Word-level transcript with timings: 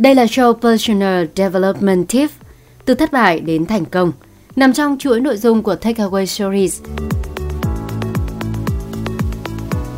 Đây 0.00 0.14
là 0.14 0.24
show 0.24 0.52
Personal 0.52 1.24
Development 1.36 2.08
Tip 2.08 2.30
từ 2.84 2.94
thất 2.94 3.12
bại 3.12 3.40
đến 3.40 3.66
thành 3.66 3.84
công, 3.84 4.12
nằm 4.56 4.72
trong 4.72 4.98
chuỗi 4.98 5.20
nội 5.20 5.36
dung 5.36 5.62
của 5.62 5.74
Takeaway 5.74 6.24
Stories. 6.24 6.80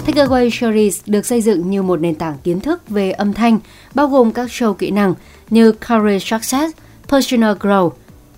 Takeaway 0.07 0.51
Stories 0.51 1.01
được 1.07 1.27
xây 1.27 1.43
dựng 1.43 1.71
như 1.71 1.83
một 1.83 2.01
nền 2.01 2.15
tảng 2.15 2.37
kiến 2.45 2.61
thức 2.61 2.88
về 2.88 3.11
âm 3.11 3.33
thanh, 3.33 3.59
bao 3.95 4.09
gồm 4.09 4.33
các 4.33 4.51
show 4.51 4.73
kỹ 4.73 4.91
năng 4.91 5.15
như 5.51 5.73
Career 5.73 6.23
Success, 6.23 6.77
Personal 7.09 7.53
Growth, 7.53 7.91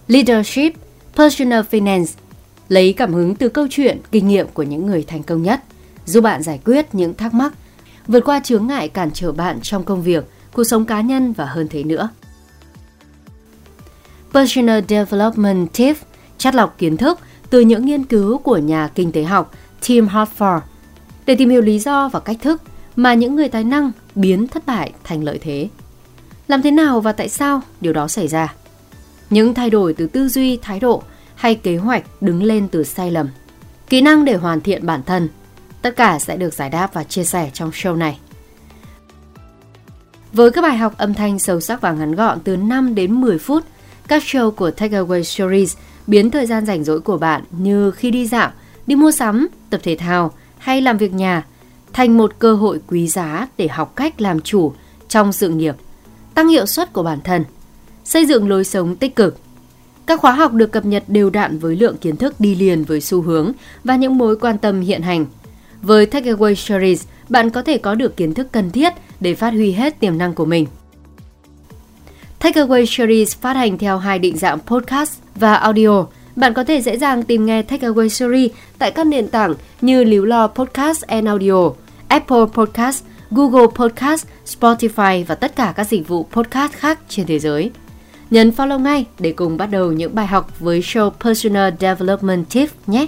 Leadership, 0.08 0.72
Personal 1.16 1.60
Finance, 1.70 2.12
lấy 2.68 2.92
cảm 2.92 3.14
hứng 3.14 3.34
từ 3.34 3.48
câu 3.48 3.66
chuyện, 3.70 3.98
kinh 4.10 4.28
nghiệm 4.28 4.46
của 4.48 4.62
những 4.62 4.86
người 4.86 5.04
thành 5.08 5.22
công 5.22 5.42
nhất, 5.42 5.60
giúp 6.06 6.20
bạn 6.20 6.42
giải 6.42 6.60
quyết 6.64 6.94
những 6.94 7.14
thắc 7.14 7.34
mắc, 7.34 7.52
vượt 8.06 8.24
qua 8.24 8.40
chướng 8.44 8.66
ngại 8.66 8.88
cản 8.88 9.10
trở 9.14 9.32
bạn 9.32 9.58
trong 9.62 9.84
công 9.84 10.02
việc, 10.02 10.24
cuộc 10.54 10.64
sống 10.64 10.84
cá 10.84 11.00
nhân 11.00 11.32
và 11.32 11.44
hơn 11.44 11.68
thế 11.70 11.84
nữa. 11.84 12.08
Personal 14.32 14.80
Development 14.88 15.72
Tips 15.72 16.00
chắt 16.38 16.54
lọc 16.54 16.78
kiến 16.78 16.96
thức 16.96 17.18
từ 17.50 17.60
những 17.60 17.86
nghiên 17.86 18.04
cứu 18.04 18.38
của 18.38 18.58
nhà 18.58 18.90
kinh 18.94 19.12
tế 19.12 19.22
học 19.24 19.54
Tim 19.86 20.06
Harford 20.06 20.60
để 21.26 21.34
tìm 21.34 21.50
hiểu 21.50 21.62
lý 21.62 21.78
do 21.78 22.08
và 22.08 22.20
cách 22.20 22.36
thức 22.42 22.62
mà 22.96 23.14
những 23.14 23.36
người 23.36 23.48
tài 23.48 23.64
năng 23.64 23.92
biến 24.14 24.48
thất 24.48 24.66
bại 24.66 24.92
thành 25.04 25.24
lợi 25.24 25.38
thế. 25.42 25.68
Làm 26.48 26.62
thế 26.62 26.70
nào 26.70 27.00
và 27.00 27.12
tại 27.12 27.28
sao 27.28 27.60
điều 27.80 27.92
đó 27.92 28.08
xảy 28.08 28.28
ra? 28.28 28.54
Những 29.30 29.54
thay 29.54 29.70
đổi 29.70 29.94
từ 29.94 30.06
tư 30.06 30.28
duy, 30.28 30.56
thái 30.56 30.80
độ 30.80 31.02
hay 31.34 31.54
kế 31.54 31.76
hoạch 31.76 32.04
đứng 32.20 32.42
lên 32.42 32.68
từ 32.68 32.84
sai 32.84 33.10
lầm. 33.10 33.28
Kỹ 33.88 34.00
năng 34.00 34.24
để 34.24 34.34
hoàn 34.34 34.60
thiện 34.60 34.86
bản 34.86 35.02
thân. 35.02 35.28
Tất 35.82 35.96
cả 35.96 36.18
sẽ 36.18 36.36
được 36.36 36.54
giải 36.54 36.70
đáp 36.70 36.94
và 36.94 37.04
chia 37.04 37.24
sẻ 37.24 37.50
trong 37.52 37.70
show 37.70 37.96
này. 37.96 38.18
Với 40.34 40.50
các 40.50 40.60
bài 40.62 40.76
học 40.76 40.94
âm 40.96 41.14
thanh 41.14 41.38
sâu 41.38 41.60
sắc 41.60 41.80
và 41.80 41.92
ngắn 41.92 42.14
gọn 42.14 42.38
từ 42.44 42.56
5 42.56 42.94
đến 42.94 43.20
10 43.20 43.38
phút, 43.38 43.64
các 44.08 44.22
show 44.22 44.50
của 44.50 44.70
Takeaway 44.70 45.22
Stories 45.22 45.76
biến 46.06 46.30
thời 46.30 46.46
gian 46.46 46.66
rảnh 46.66 46.84
rỗi 46.84 47.00
của 47.00 47.18
bạn 47.18 47.44
như 47.50 47.90
khi 47.90 48.10
đi 48.10 48.26
dạo, 48.26 48.50
đi 48.86 48.94
mua 48.94 49.10
sắm, 49.10 49.48
tập 49.70 49.80
thể 49.84 49.96
thao 49.96 50.32
hay 50.58 50.80
làm 50.80 50.98
việc 50.98 51.14
nhà 51.14 51.44
thành 51.92 52.16
một 52.16 52.38
cơ 52.38 52.54
hội 52.54 52.80
quý 52.86 53.08
giá 53.08 53.48
để 53.58 53.68
học 53.68 53.92
cách 53.96 54.20
làm 54.20 54.40
chủ 54.40 54.72
trong 55.08 55.32
sự 55.32 55.48
nghiệp, 55.48 55.74
tăng 56.34 56.48
hiệu 56.48 56.66
suất 56.66 56.92
của 56.92 57.02
bản 57.02 57.18
thân, 57.24 57.44
xây 58.04 58.26
dựng 58.26 58.48
lối 58.48 58.64
sống 58.64 58.96
tích 58.96 59.16
cực. 59.16 59.38
Các 60.06 60.20
khóa 60.20 60.32
học 60.32 60.52
được 60.52 60.72
cập 60.72 60.84
nhật 60.84 61.04
đều 61.08 61.30
đặn 61.30 61.58
với 61.58 61.76
lượng 61.76 61.96
kiến 61.96 62.16
thức 62.16 62.34
đi 62.38 62.54
liền 62.54 62.84
với 62.84 63.00
xu 63.00 63.22
hướng 63.22 63.52
và 63.84 63.96
những 63.96 64.18
mối 64.18 64.36
quan 64.36 64.58
tâm 64.58 64.80
hiện 64.80 65.02
hành. 65.02 65.26
Với 65.82 66.06
Takeaway 66.06 66.54
Series, 66.54 67.04
bạn 67.28 67.50
có 67.50 67.62
thể 67.62 67.78
có 67.78 67.94
được 67.94 68.16
kiến 68.16 68.34
thức 68.34 68.48
cần 68.52 68.70
thiết 68.70 68.92
để 69.24 69.34
phát 69.34 69.50
huy 69.50 69.72
hết 69.72 70.00
tiềm 70.00 70.18
năng 70.18 70.34
của 70.34 70.44
mình. 70.44 70.66
Takeaway 72.40 72.84
Series 72.84 73.36
phát 73.36 73.56
hành 73.56 73.78
theo 73.78 73.98
hai 73.98 74.18
định 74.18 74.36
dạng 74.36 74.58
podcast 74.60 75.18
và 75.34 75.54
audio. 75.54 76.06
Bạn 76.36 76.54
có 76.54 76.64
thể 76.64 76.82
dễ 76.82 76.98
dàng 76.98 77.22
tìm 77.22 77.46
nghe 77.46 77.62
Takeaway 77.62 78.08
Series 78.08 78.50
tại 78.78 78.90
các 78.90 79.06
nền 79.06 79.28
tảng 79.28 79.54
như 79.80 80.04
Líu 80.04 80.24
Lo 80.24 80.46
Podcast 80.46 81.02
and 81.02 81.26
Audio, 81.26 81.70
Apple 82.08 82.44
Podcast, 82.52 83.04
Google 83.30 83.66
Podcast, 83.74 84.26
Spotify 84.46 85.24
và 85.24 85.34
tất 85.34 85.56
cả 85.56 85.72
các 85.76 85.84
dịch 85.84 86.08
vụ 86.08 86.26
podcast 86.32 86.72
khác 86.72 86.98
trên 87.08 87.26
thế 87.26 87.38
giới. 87.38 87.70
Nhấn 88.30 88.50
follow 88.50 88.78
ngay 88.78 89.06
để 89.18 89.32
cùng 89.32 89.56
bắt 89.56 89.66
đầu 89.66 89.92
những 89.92 90.14
bài 90.14 90.26
học 90.26 90.60
với 90.60 90.80
show 90.80 91.10
Personal 91.10 91.72
Development 91.80 92.50
Tips 92.50 92.72
nhé! 92.86 93.06